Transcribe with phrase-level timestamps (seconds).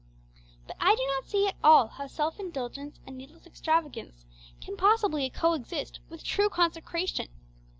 [0.65, 4.25] But I do not see at all how self indulgence and needless extravagance
[4.59, 7.27] can possibly co exist with true consecration.